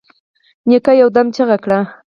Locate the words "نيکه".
0.67-0.91